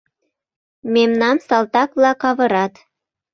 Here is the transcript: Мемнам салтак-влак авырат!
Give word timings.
Мемнам 0.93 1.37
салтак-влак 1.47 2.21
авырат! 2.29 2.73